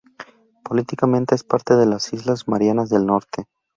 [0.63, 3.45] Políticamente es parte de las islas Marianas del Norte.